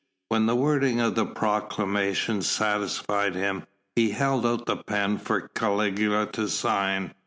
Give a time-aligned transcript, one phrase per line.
[0.29, 6.25] When the wording of the proclamation satisfied him, he held out the pen for Caligula
[6.31, 7.13] to sign.